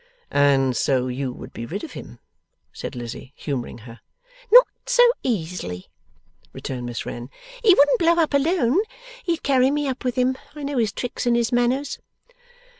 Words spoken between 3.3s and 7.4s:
humouring her. 'Not so easily,' returned Miss Wren.